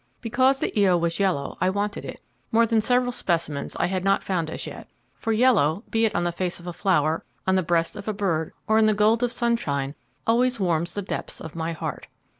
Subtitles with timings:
[0.19, 4.23] Because the Io was yellow, I wanted it more than several specimens I had not
[4.23, 7.61] found as yet, for yellow, be it on the face of a flower, on the
[7.61, 9.93] breast of a bird, or in the gold of sunshine,
[10.25, 12.07] always warms the depths of my heart.